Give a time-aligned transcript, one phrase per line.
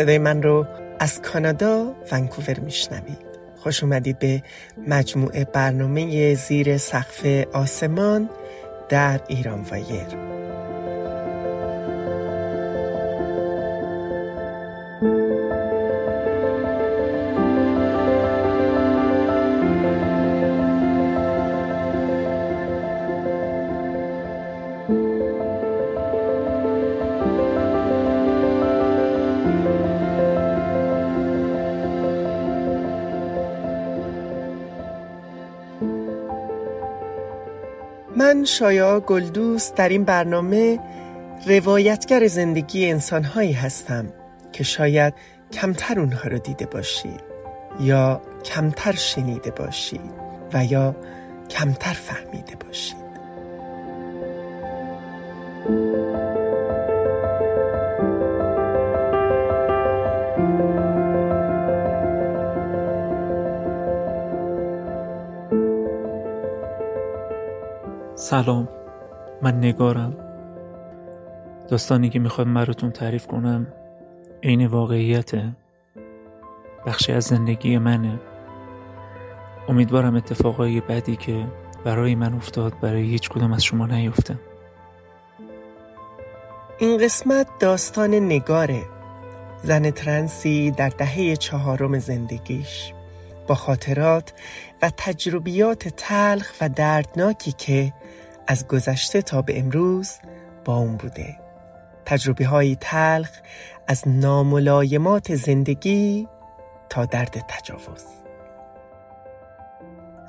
[0.00, 0.66] صدای من رو
[1.00, 3.18] از کانادا ونکوور میشنوید.
[3.56, 4.42] خوش اومدید به
[4.88, 8.30] مجموعه برنامه زیر سقف آسمان
[8.88, 10.29] در ایران وایر.
[38.40, 40.80] من شایا گلدوست در این برنامه
[41.46, 44.06] روایتگر زندگی انسانهایی هستم
[44.52, 45.14] که شاید
[45.52, 47.20] کمتر اونها رو دیده باشید
[47.80, 50.10] یا کمتر شنیده باشید
[50.52, 50.96] و یا
[51.50, 53.09] کمتر فهمیده باشید
[68.20, 68.68] سلام
[69.42, 70.16] من نگارم.
[71.68, 73.66] داستانی که می‌خوام براتون تعریف کنم
[74.42, 75.52] عین واقعیته.
[76.86, 78.20] بخشی از زندگی منه.
[79.68, 81.46] امیدوارم اتفاقای بدی که
[81.84, 84.38] برای من افتاد برای هیچ کدوم از شما نیفته.
[86.78, 88.82] این قسمت داستان نگاره.
[89.62, 92.92] زن ترنسی در دهه چهارم زندگیش.
[93.50, 94.32] با خاطرات
[94.82, 97.92] و تجربیات تلخ و دردناکی که
[98.46, 100.12] از گذشته تا به امروز
[100.64, 101.36] با اون بوده.
[102.04, 103.30] تجربه های تلخ
[103.88, 106.28] از ناملایمات زندگی
[106.88, 108.04] تا درد تجاوز.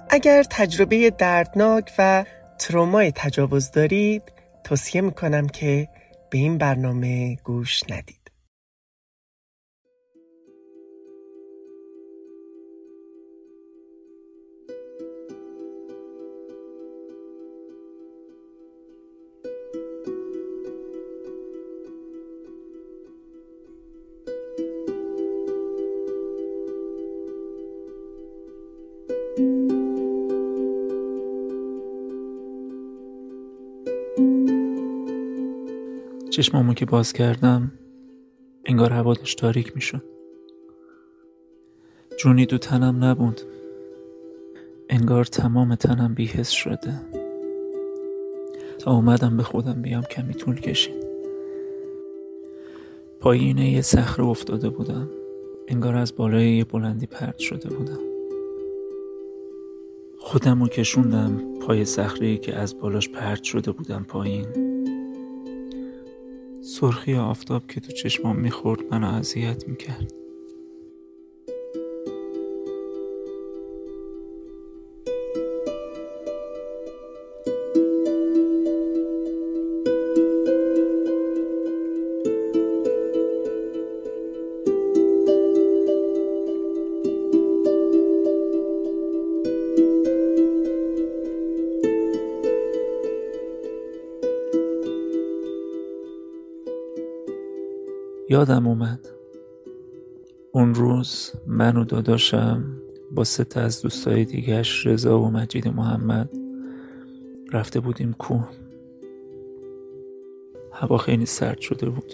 [0.10, 2.26] اگر تجربه دردناک و
[2.60, 4.32] ترومای تجاوز دارید
[4.64, 5.88] توصیه می‌کنم که
[6.30, 8.21] به این برنامه گوش ندید.
[36.42, 37.72] چشمامو که باز کردم
[38.66, 40.04] انگار هوادش تاریک می‌شد.
[42.20, 43.42] جونی تو تنم نبود.
[44.90, 47.02] انگار تمام تنم بیهس شده.
[48.80, 51.06] تا اومدم به خودم بیام کمی طول کشید.
[53.20, 55.10] پایین یه صخره افتاده بودم.
[55.68, 58.02] انگار از بالای یه بلندی پرد شده بودم.
[60.18, 64.71] خودم رو کشوندم پای صخره که از بالاش پرد شده بودم پایین.
[66.62, 70.21] سرخی آفتاب که تو چشمام می‌خورد منو اذیت می‌کرد.
[98.32, 99.00] یادم اومد.
[100.52, 102.64] اون روز من و داداشم
[103.12, 106.30] با سه تا از دوستای دیگهش رضا و مجید محمد
[107.54, 108.50] رفته بودیم کوه.
[110.72, 112.14] هوا خیلی سرد شده بود.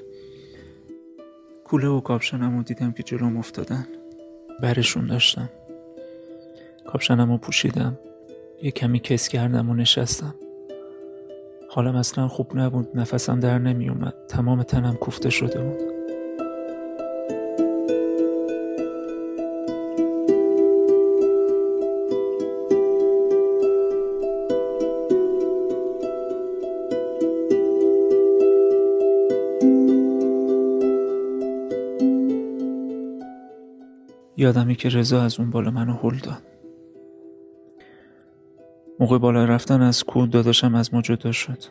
[1.63, 3.87] کوله و کاپشنم رو دیدم که جلوم افتادن.
[4.61, 5.49] برشون داشتم.
[6.87, 7.99] کاپشنم رو پوشیدم.
[8.61, 10.35] یه کمی کس کردم و نشستم.
[11.69, 12.87] حالم اصلا خوب نبود.
[12.95, 15.86] نفسم در نمی اومد تمام تنم کوفته شده بود.
[34.47, 36.43] یادمی که رضا از اون بالا منو هل داد.
[38.99, 41.63] موقع بالا رفتن از کوه داداشم از ما جدا شد.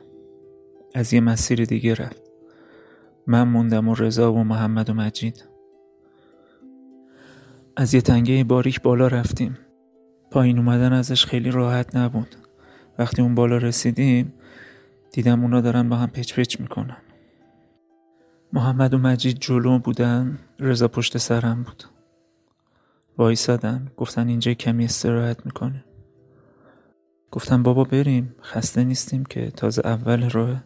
[0.94, 2.22] از یه مسیر دیگه رفت.
[3.26, 5.44] من موندم و رضا و محمد و مجید.
[7.76, 9.58] از یه تنگه باریک بالا رفتیم.
[10.30, 12.36] پایین اومدن ازش خیلی راحت نبود.
[12.98, 14.34] وقتی اون بالا رسیدیم
[15.12, 16.96] دیدم اونا دارن با هم پچ پچ می‌کنن.
[18.52, 20.38] محمد و مجید جلو بودن.
[20.58, 21.95] رضا پشت سرم بود.
[23.18, 25.84] وایسادن گفتن اینجا کمی استراحت می‌کنه.
[27.30, 28.34] گفتم بابا بریم.
[28.42, 30.64] خسته نیستیم که تازه اول راه.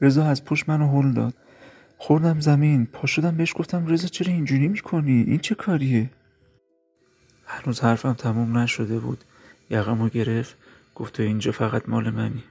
[0.00, 1.34] رضا از پشت منو هل داد.
[1.98, 2.86] خوردم زمین.
[2.86, 6.10] پا شدم بهش گفتم رضا چرا اینجوری می‌کنی؟ این چه کاریه؟
[7.46, 9.24] هنوز حرفم تموم نشده بود.
[9.70, 10.56] یقمو گرفت.
[10.94, 12.44] گفت تو اینجا فقط مال منی.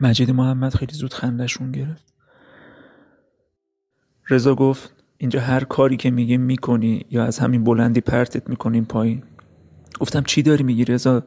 [0.00, 2.14] مجید محمد خیلی زود خندشون گرفت.
[4.30, 9.22] رضا گفت اینجا هر کاری که میگیم می‌کنی یا از همین بلندی پرتت می‌کنیم پایین.
[10.00, 11.22] گفتم چی داری میگی رضا؟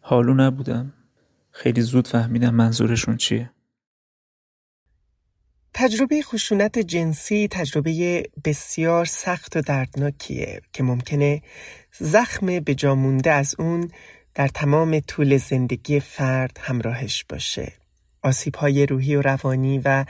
[0.00, 0.92] حالو نبودم.
[1.50, 3.50] خیلی زود فهمیدم منظورشون چیه.
[5.74, 11.42] تجربه خشونت جنسی تجربه بسیار سخت و دردناکیه که ممکنه
[11.98, 13.90] زخم به مونده از اون
[14.34, 17.72] در تمام طول زندگی فرد همراهش باشه.
[18.22, 20.04] آسیب های روحی و روانی و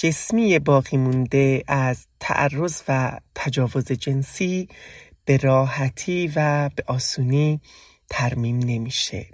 [0.00, 4.68] جسمی باقی مونده از تعرض و تجاوز جنسی
[5.24, 7.60] به راحتی و به آسونی
[8.10, 9.26] ترمیم نمیشه.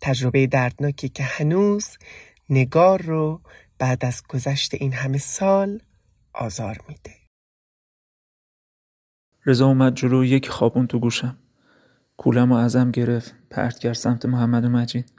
[0.00, 1.88] تجربه دردناکی که هنوز
[2.50, 3.40] نگار رو
[3.78, 5.80] بعد از گذشت این همه سال
[6.32, 7.14] آزار میده.
[9.46, 11.38] رضا اومد جلو یک خوابون تو گوشم.
[12.16, 15.12] کولم و ازم گرفت پرت کرد سمت محمد و مجید.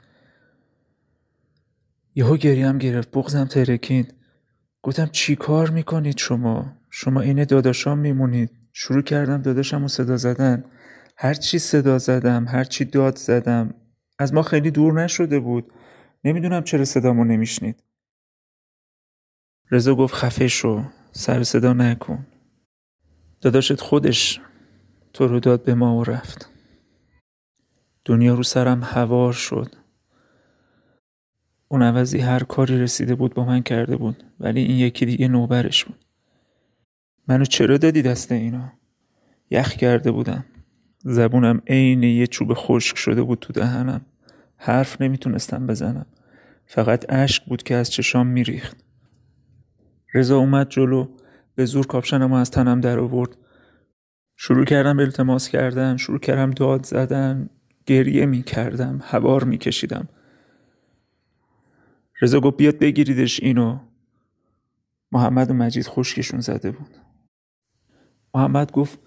[2.14, 4.23] یهو گریم گرفت بغزم ترکید
[4.84, 8.50] گفتم چی کار می‌کنید شما؟ شما این داداشام میمونید.
[8.72, 10.64] شروع کردم داداشم و صدا زدن.
[11.16, 13.74] هر چی صدا زدم هر چی داد زدم.
[14.18, 15.72] از ما خیلی دور نشده بود.
[16.24, 17.82] نمی‌دونم چرا صدامو نمیشنید.
[19.70, 22.26] رضا گفت خفه شو سر صدا نکن.
[23.40, 24.40] داداشت خودش
[25.12, 26.50] تو رو داد به ما و رفت.
[28.04, 29.83] دنیا رو سرم هوار شد.
[31.68, 35.84] اون عوضی هر کاری رسیده بود با من کرده بود ولی این یکی دیگه نوبرش
[35.84, 35.98] بود.
[37.28, 38.72] منو چرا دادی دست اینا؟
[39.50, 40.44] یخ کرده بودم.
[40.98, 44.00] زبونم عین یه چوب خشک شده بود تو دهنم.
[44.56, 46.06] حرف نمی‌تونستم بزنم.
[46.66, 48.84] فقط اشک بود که از چشام میریخت.
[50.14, 51.08] رضا اومد جلو
[51.54, 53.30] به زور کاپشنم از تنم در آورد.
[54.36, 57.48] شروع کردم به التماس کردن شروع کردم داد زدن
[57.86, 60.08] گریه می کردم هوار می کشیدم
[62.20, 63.78] رضا گفت بیاد بگیریدش اینو.
[65.12, 66.96] محمد و مجید خشکشون زده بود.
[68.34, 68.98] محمد گفت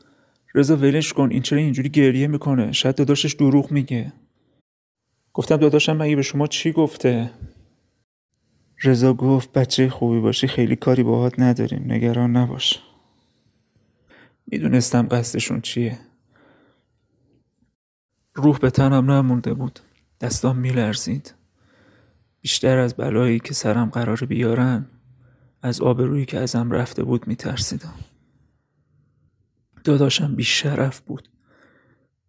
[0.56, 4.14] رضا ولش کن این چرا اینجوری گریه می‌کنه؟ شاید داداشش دروغ میگه.
[5.34, 7.32] گفتم داداشم مگه به شما چی گفته؟
[8.84, 12.80] رضا گفت بچه خوبی باشی خیلی کاری باهات نداریم نگران نباش.
[14.48, 16.00] می‌دونستم قصدشون چیه.
[18.36, 19.80] روح به تنم نمونده بود.
[20.22, 21.34] دستام میلرزید.
[22.42, 24.86] بیشتر از بلایی که سرم قرار بیارن
[25.62, 27.94] از آبرویی که ازم رفته بود میترسیدم.
[29.84, 31.30] داداشم بیشرف بود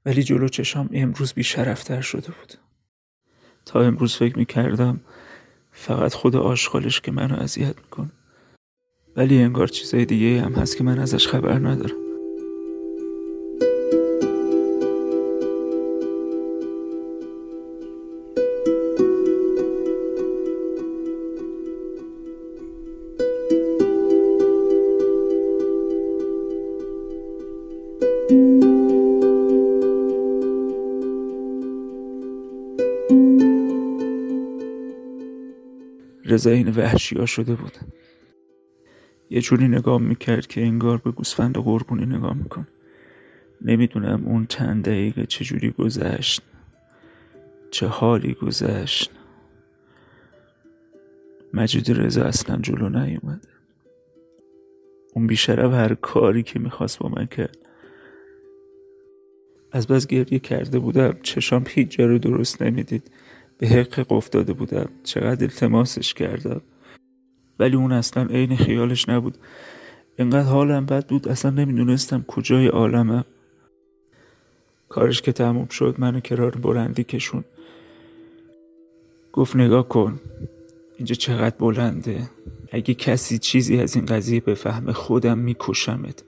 [0.06, 2.54] ولی جلو چشام امروز بیشرفتر شده بود.
[3.64, 5.00] تا امروز فکر می‌کردم
[5.72, 8.10] فقط خود آشغالش که منو اذیت می‌کنه.
[9.16, 12.07] ولی انگار چیزای دیگه هم هست که من ازش خبر ندارم.
[36.28, 37.72] رضا این وحشی ها شده بود.
[39.30, 42.66] یه جوری نگاه می‌کرد که انگار به گوسفند قربونی نگاه میکن.
[43.62, 46.42] نمی‌دونم اون چند دقیقه چجوری گذشت.
[47.70, 49.10] چه حالی گذشت.
[51.54, 53.48] مجید رضا اصلا جلو نیومده
[55.14, 57.58] اون بیشرف هر کاری که می‌خواست با من کرد.
[59.72, 61.16] از بس گریه کرده بودم.
[61.22, 63.10] چشام جا رو درست نمی‌دید.
[63.58, 64.88] به حق افتاده بودم.
[65.04, 66.60] چقدر التماسش کردم.
[67.58, 69.38] ولی اون اصلا عین خیالش نبود.
[70.18, 73.24] انقدر حالم بد بود اصلا نمی‌دونستم کجای عالمم.
[74.88, 77.44] کارش که تموم شد منو کرار بلندی کشون.
[79.32, 80.20] گفت نگاه کن
[80.96, 82.30] اینجا چقدر بلنده.
[82.72, 86.24] اگه کسی چیزی از این قضیه بفهمه خودم میکشمت.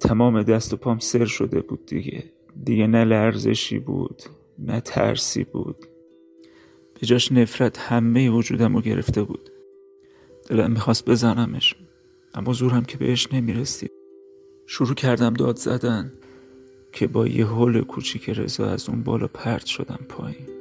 [0.00, 2.24] تمام دست و پام سر شده بود دیگه.
[2.64, 4.22] دیگه نه لرزشی بود.
[4.58, 5.76] نه ترسی بود.
[7.00, 9.50] به جاش نفرت همه وجودم رو گرفته بود.
[10.48, 11.74] دلم می‌خواست بزنمش
[12.34, 13.92] اما زورم که بهش نمی‌رسید.
[14.66, 16.12] شروع کردم داد زدن
[16.92, 20.53] که با یه حل کوچیک رضا از اون بالا پرت شدم پایین.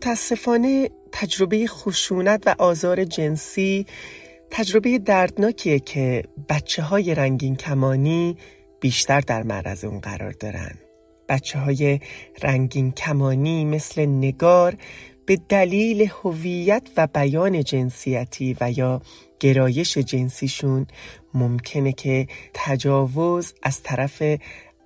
[0.00, 3.86] متاسفانه تجربه خشونت و آزار جنسی
[4.50, 8.36] تجربه دردناکیه که بچه های رنگین کمانی
[8.80, 10.74] بیشتر در معرض اون قرار دارن.
[11.28, 12.00] بچه های
[12.42, 14.76] رنگین کمانی مثل نگار
[15.26, 19.02] به دلیل هویت و بیان جنسیتی و یا
[19.40, 20.86] گرایش جنسیشون
[21.34, 24.22] ممکنه که تجاوز از طرف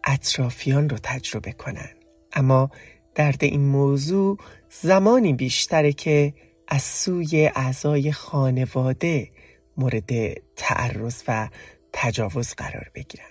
[0.04, 1.90] اطرافیان رو تجربه کنن.
[2.33, 2.71] اما
[3.14, 4.38] درد این موضوع
[4.81, 6.35] زمانی بیشتره که
[6.69, 9.31] از سوی اعضای خانواده
[9.76, 10.11] مورد
[10.57, 11.49] تعرض و
[11.93, 13.31] تجاوز قرار بگیرن.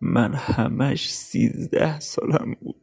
[0.00, 2.82] من همش سیزده سالم بود.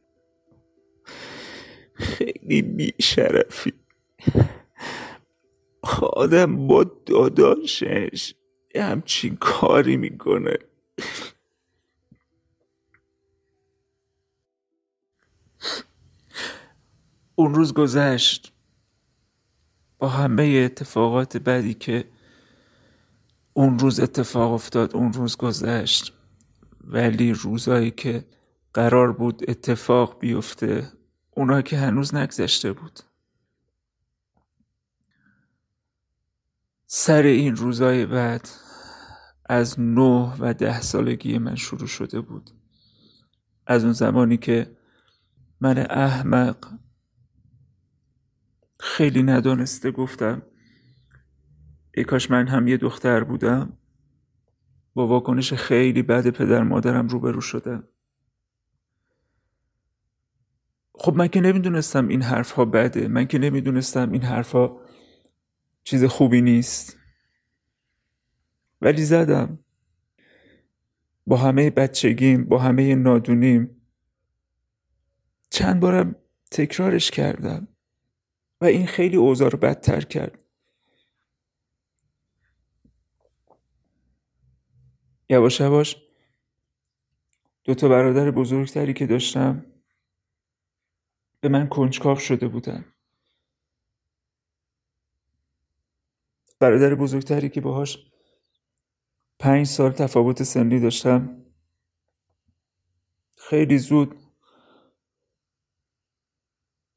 [1.94, 3.74] خیلی بیشرفی.
[6.14, 8.34] آدم با داداشش
[8.76, 10.58] همچین کاری می‌کنه.
[17.36, 18.54] اون روز گذشت.
[20.00, 22.10] با همه اتفاقات بعدی که
[23.54, 26.14] اون روز اتفاق افتاد اون روز گذشت.
[26.84, 28.26] ولی روزایی که
[28.74, 30.92] قرار بود اتفاق بیفته
[31.32, 33.00] اونا که هنوز نگذشته بود.
[36.88, 38.50] سر این روزای بعد
[39.46, 42.52] از نه و ده سالگی من شروع شده بود.
[43.68, 44.78] از اون زمانی که
[45.62, 46.58] من احمق
[48.86, 50.42] خیلی ندانسته گفتم.
[51.94, 53.78] ای کاش من هم یه دختر بودم.
[54.94, 57.88] با واکنش خیلی بد پدر مادرم روبرو شدم.
[60.94, 63.08] خب من که نمی‌دونستم این حرف ها بده.
[63.08, 64.82] من که نمی‌دونستم این حرف ها
[65.84, 66.98] چیز خوبی نیست.
[68.82, 69.60] ولی زدم.
[71.28, 73.82] با همه بچگیم با همه نادونیم.
[75.50, 76.16] چند بارم
[76.52, 77.68] تکرارش کردم.
[78.62, 80.40] و این خیلی اوضاع رو بدتر کرد.
[85.30, 85.96] یواش یواش
[87.64, 89.66] دو تا برادر بزرگتری که داشتم
[91.40, 92.86] به من کنجکاو شده بودن.
[96.60, 98.12] برادر بزرگتری که باهاش
[99.40, 101.46] پنج سال تفاوت سنی داشتم
[103.36, 104.16] خیلی زود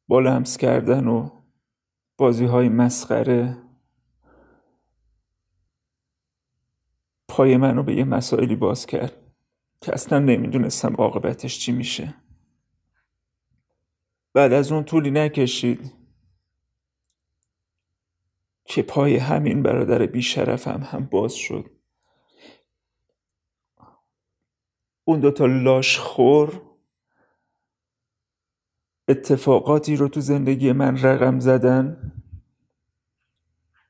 [0.08, 1.37] با لمس کردن و
[2.18, 3.56] بازی های مسخره.
[7.28, 9.12] پای منو به یه مسائلی باز کرد
[9.80, 12.14] که اصلا نمی‌دونستم عاقبتش چی میشه.
[14.34, 15.92] بعد از اون طولی نکشید.
[18.64, 21.70] که پای همین برادر بیشرفم هم باز شد.
[25.04, 26.67] اون دوتا لاش خور.
[29.08, 32.12] اتفاقاتی رو تو زندگی من رقم زدن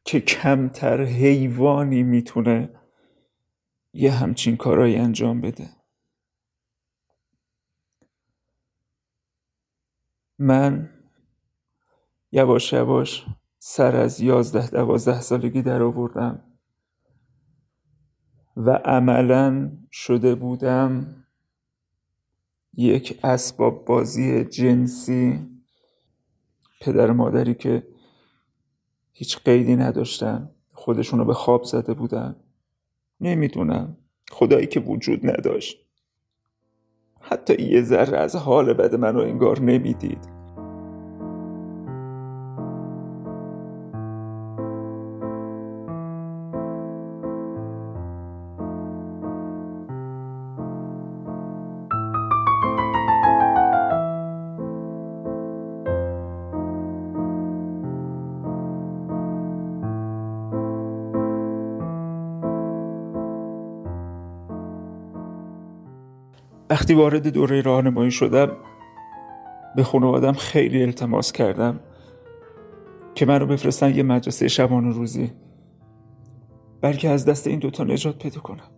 [0.05, 2.71] که کمتر حیوانی می‌تونه
[3.93, 5.69] یه همچین کارایی انجام بده.
[10.39, 10.91] من
[12.33, 13.27] یواش یواش
[13.59, 16.45] سر از یازده دوازده سالگی در آوردم
[18.57, 21.25] و عملا شده بودم
[22.75, 25.47] یک اسباب بازی جنسی
[26.81, 27.87] پدر مادری که
[29.13, 32.37] هیچ قیدی نداشتن خودشونو به خواب زده بودن.
[33.21, 33.97] نمی‌دونم.
[34.31, 35.79] خدایی که وجود نداشت.
[37.21, 40.38] حتی یه ذره از حال بد منو انگار نمی‌دید.
[66.89, 68.51] وقتی وارد دوره راهنمایی شدم
[69.77, 71.81] به خانوادم خیلی التماس کردم
[73.15, 75.33] که من رو بفرستن یه مدرسه شبان روزی.
[76.81, 78.71] بلکه از دست این دوتا نجات پیدا کنم.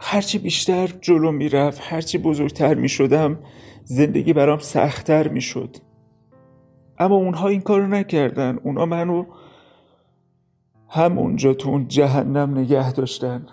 [0.00, 3.38] هرچی بیشتر جلو می‌رفت هرچی بزرگتر می شدم
[3.84, 5.76] زندگی برام سختتر می شد
[6.98, 8.58] اما اونها این کارو نکردن.
[8.62, 9.24] اونا منو
[10.88, 13.46] همونجا تو اون جهنم نگه داشتن.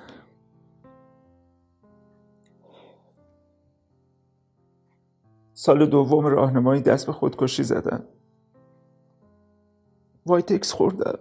[5.65, 8.03] سال دوم راهنمایی دست به خودکشی زدم
[10.25, 11.19] وایتکس خوردم.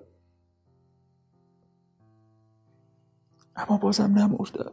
[3.56, 4.72] اما بازم نمردم.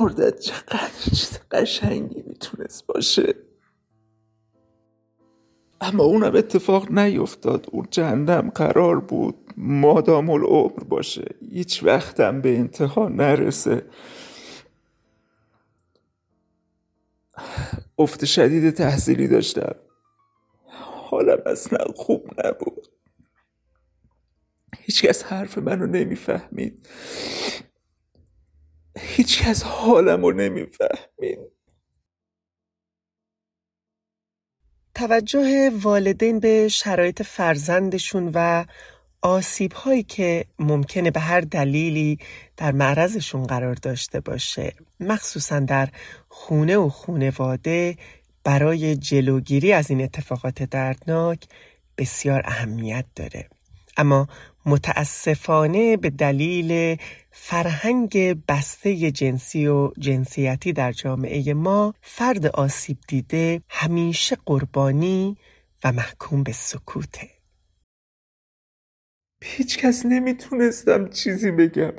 [0.00, 3.34] مردت چقدر چیز قشنگی می‌تونست باشه.
[5.80, 7.66] اما اونم اتفاق نیفتاد.
[7.72, 11.34] اون جهنم قرار بود مادام العمر باشه.
[11.50, 13.86] هیچ وقتم به انتها نرسه.
[17.98, 19.76] افت شدید تحصیلی داشتم.
[21.10, 22.86] حالم اصلا خوب نبود.
[24.78, 26.88] هیچکس حرف منو نمی‌فهمید.
[28.98, 31.38] هیچکس حالم رو نمی‌فهمید.
[34.94, 38.64] توجه والدین به شرایط فرزندشون و
[39.22, 42.18] آسیب هایی که ممکنه به هر دلیلی
[42.56, 45.88] در معرضشون قرار داشته باشه مخصوصا در
[46.28, 47.96] خونه و خونواده
[48.44, 51.46] برای جلوگیری از این اتفاقات دردناک
[51.98, 53.48] بسیار اهمیت داره.
[53.96, 54.28] اما
[54.66, 56.96] متاسفانه به دلیل
[57.30, 65.36] فرهنگ بسته جنسی و جنسیتی در جامعه ما فرد آسیب دیده همیشه قربانی
[65.84, 67.41] و محکوم به سکوته.
[69.42, 71.92] هیچ کس نمی‌تونستم چیزی بگم.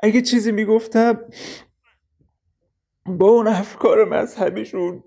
[0.00, 1.24] اگه چیزی می‌گفتم
[3.06, 5.04] با اون افکار مذهبیشون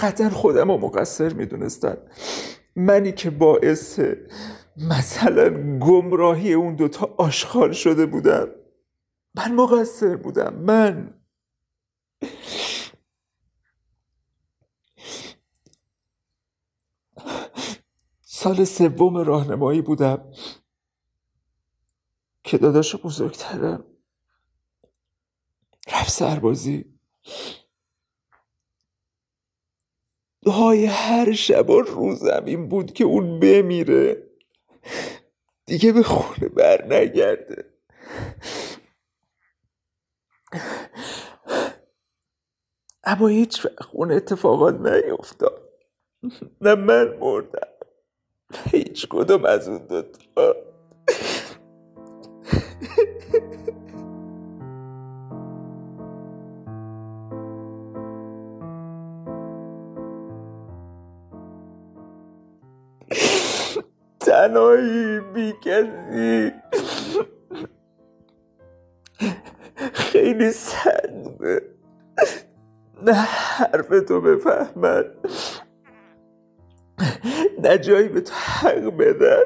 [0.00, 1.96] قطعا خودم رو مقصر می‌دونستن
[2.76, 4.00] منی که باعث
[4.76, 8.48] مثلا گمراهی اون دوتا آشغال شده بودم.
[9.34, 10.54] من مقصر بودم.
[10.54, 11.14] من.
[18.44, 20.32] سال سوم راهنمایی بودم
[22.44, 23.84] که داداش بزرگترم
[25.92, 26.98] رفت سربازی.
[30.42, 34.30] دعای هر شب و روزم این بود که اون بمیره.
[35.66, 37.74] دیگه به خونه بر نگرده.
[43.04, 45.70] اما هیچ وقت اون اتفاقات نیفتاد.
[46.60, 47.73] نه من مردم.
[48.72, 50.56] هیچ کدوم از اون دوتا
[64.20, 66.52] تنهایی بی کسی.
[69.94, 71.62] خیلی سخته
[73.02, 75.04] نه حرف تو بفهمن.
[77.64, 79.44] نه جایی به تو حق بدن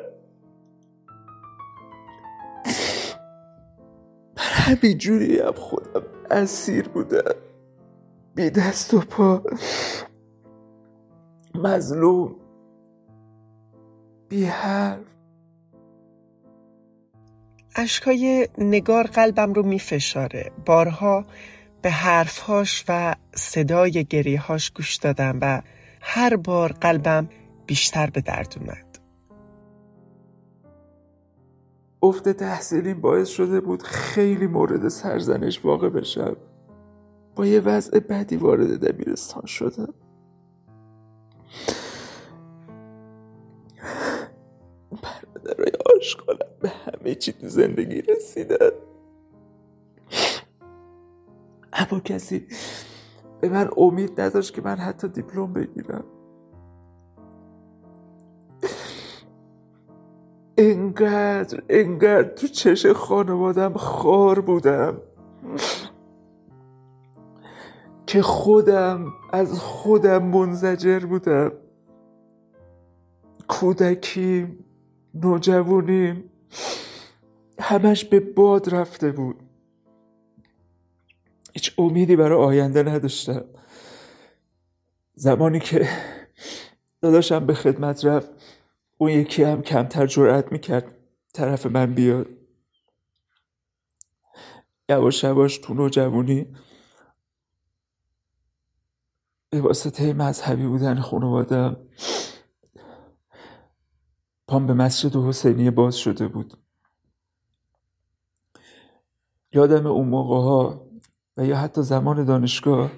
[4.37, 6.03] من همین جوری هم خودم.
[6.31, 7.35] اسیر بودم.
[8.35, 9.43] بی دست و پا.
[11.55, 12.37] مظلوم.
[14.29, 14.99] بی حرف.
[17.77, 20.51] اشکای نگار قلبم رو میفشاره.
[20.67, 21.25] بارها
[21.83, 25.63] به حرفهاش و صدای گریهاش گوش دادم و
[26.01, 27.29] هر بار قلبم
[27.69, 28.99] بیشتر به درد اومد.
[32.03, 36.37] افت تحصیلی باعث شده بود خیلی مورد سرزنش واقع بشم.
[37.37, 39.95] با یه وضع بدی وارد دبیرستان شدم.
[45.03, 48.71] برادرای آشکالم به همه چی تو زندگی رسیدن
[51.73, 52.47] اما کسی
[53.41, 56.05] به من امید نداشت که من حتی دیپلم بگیرم.
[60.59, 65.01] انقدر انقدر تو چش خانوادم خار بودم
[68.07, 71.53] که خودم از خودم منزجر بودم.
[73.49, 74.65] کودکیم
[75.15, 76.31] نوجوانیم
[77.61, 79.37] همش به باد رفته بود.
[81.53, 83.45] هیچ امیدی برای آینده نداشتم.
[85.15, 85.89] زمانی که
[87.03, 88.38] داداشم به خدمت رفت
[88.99, 90.97] اون یکی هم کمتر جرأت می‌کرد
[91.35, 92.27] طرف من بیاد.
[94.89, 96.57] یواش یواش تو نوجوانی
[99.51, 101.77] به واسطه مذهبی بودن خانوادم
[104.49, 106.59] پام به مسجد حسینی باز شده بود.
[109.53, 110.89] یادم اون موقع ها
[111.37, 112.91] و یا حتی زمان دانشگاه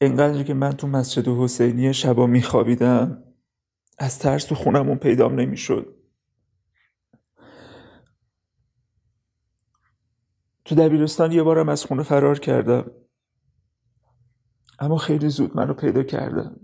[0.00, 3.25] انقدر که من تو مسجد حسینی شبا میخوابیدم.
[3.98, 5.96] از ترس تو خونمون پیدام نمی‌شد.
[10.64, 12.90] تو دبیرستان یه بارم از خونه فرار کردم.
[14.78, 16.60] اما خیلی زود منو پیدا کردم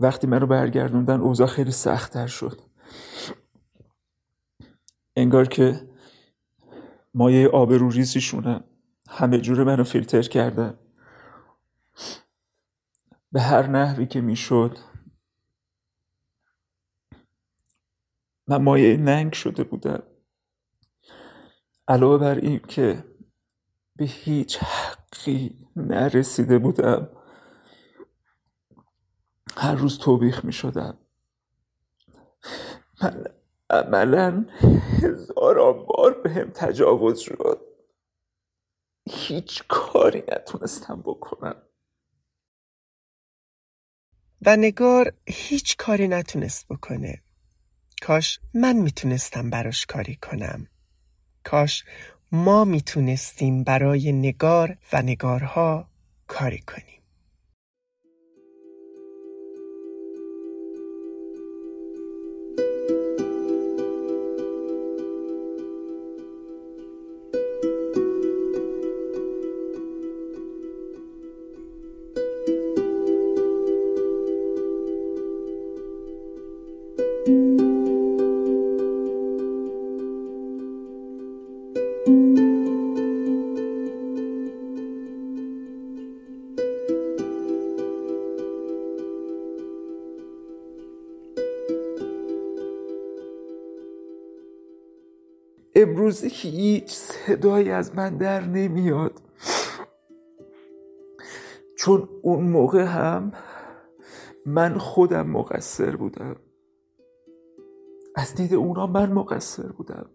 [0.00, 2.60] وقتی منو برگردوندن اوضاع خیلی سختتر شد.
[5.16, 5.88] انگار که
[7.14, 8.64] مایه آبروریزیشونم
[9.08, 10.78] همه جور منو فیلتر کردن.
[13.34, 14.78] به هر نحوی که می‌شد.
[18.46, 20.02] من مایه ننگ شده بودم.
[21.88, 23.04] علاوه بر این که
[23.96, 27.10] به هیچ حقی نرسیده بودم.
[29.56, 30.98] هر روز توبیخ می شدم
[33.02, 33.24] من
[33.70, 34.46] عملا
[35.02, 37.60] هزاران بار به هم تجاوز شد.
[39.08, 41.62] هیچ کاری نتونستم بکنم.
[44.46, 47.22] و نگار هیچ کاری نتونست بکنه.
[48.02, 50.66] کاش من می‌تونستم براش کاری کنم.
[51.44, 51.84] کاش
[52.32, 55.88] ما می‌تونستیم برای نگار و نگارها
[56.26, 56.93] کاری کنیم.
[95.88, 99.20] امروز هیچ صدایی از من در نمیاد.
[101.78, 103.32] چون اون موقع هم
[104.46, 106.36] من خودم مقصر بودم.
[108.16, 110.06] از دید اونا من مقصر بودم.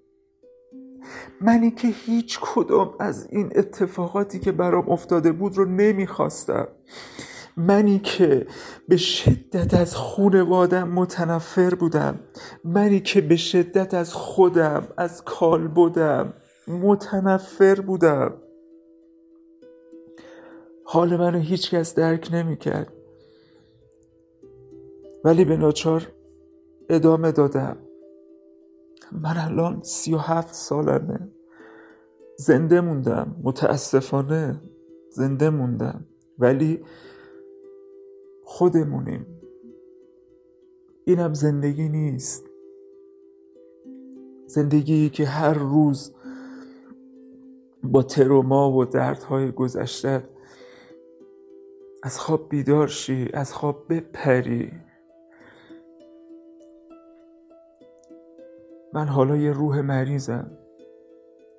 [1.41, 6.67] منی که هیچ کدام از این اتفاقاتی که برام افتاده بود رو نمی‌خواستم.
[7.59, 8.47] منی که
[8.87, 12.19] به شدت از خونوادم متنفر بودم.
[12.63, 16.33] منی که به شدت از خودم از کال بودم
[16.67, 18.33] متنفر بودم.
[20.85, 22.93] حال منو هیچکس درک نمی‌کرد
[25.23, 26.07] ولی به ناچار
[26.89, 27.77] ادامه دادم.
[29.11, 31.29] من الان سی و هفت سالمه.
[32.37, 33.35] زنده موندم.
[33.43, 34.61] متاسفانه
[35.11, 36.05] زنده موندم.
[36.39, 36.83] ولی
[38.51, 39.25] خودمونیم.
[41.05, 42.49] اینم زندگی نیست.
[44.45, 46.15] زندگی که هر روز
[47.83, 50.23] با تروما و دردهای گذشته
[52.03, 54.71] از خواب بیدار شی از خواب بپری.
[58.93, 60.51] من حالا یه روح مریضم.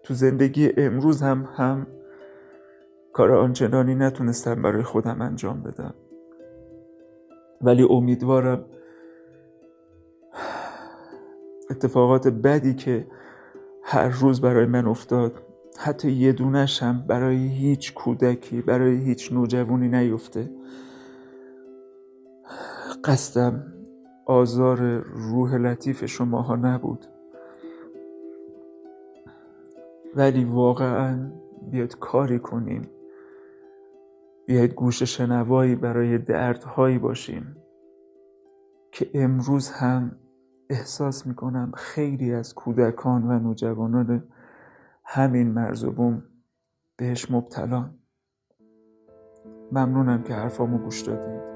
[0.03, 1.87] تو زندگی امروز هم هم
[3.13, 5.95] کار آنچنانی نتونستم برای خودم انجام بدم.
[7.61, 8.65] ولی امیدوارم
[11.71, 13.07] اتفاقات بدی که
[13.83, 15.43] هر روز برای من افتاد
[15.79, 20.51] حتی یه دونش هم برای هیچ کودکی برای هیچ نوجوانی نیفته.
[23.05, 23.73] قصدم
[24.27, 27.07] آزار روح لطیف شماها نبود.
[30.17, 31.33] ولی واقعا
[31.71, 32.89] بیاد کاری کنیم.
[34.51, 37.57] بیاید گوش شنوایی برای دردهایی باشیم
[38.93, 40.19] که امروز هم
[40.71, 44.29] احساس می‌کنم خیلی از کودکان و نوجوانان
[45.05, 46.23] همین مرز و بوم
[46.97, 47.99] بهش مبتلان
[49.73, 51.50] ممنونم که حرفامو گوش دادید.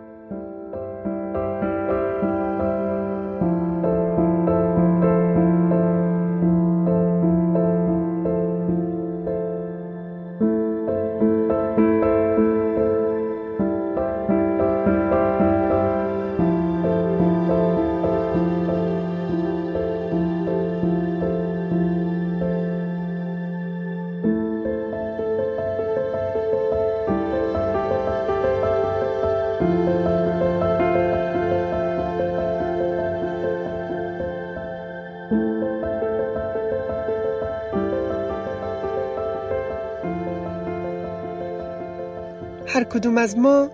[42.95, 43.71] کدوم از ما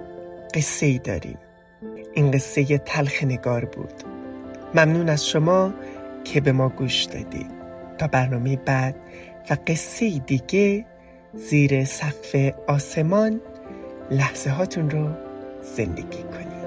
[0.54, 1.38] قصه ای داریم.
[2.14, 3.92] این قصه تلخ نگار بود.
[4.74, 5.74] ممنون از شما
[6.24, 7.50] که به ما گوش دادید.
[7.98, 8.96] تا برنامه بعد
[9.50, 10.84] و قصه دیگه
[11.34, 13.40] زیر سقف آسمان
[14.10, 15.08] لحظه هاتون رو
[15.76, 16.60] زندگی کنید.